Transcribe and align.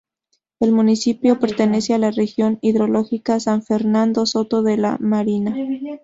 El 0.59 0.71
municipio 0.71 1.39
pertenece 1.39 1.93
a 1.93 1.99
la 1.99 2.09
región 2.09 2.57
hidrológica 2.63 3.39
San 3.39 3.61
Fernando-Soto 3.61 4.63
la 4.63 4.97
Marina. 4.99 5.55